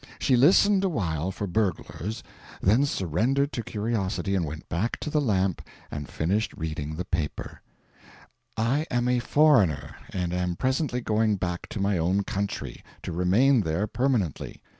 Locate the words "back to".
4.67-5.11, 11.35-11.79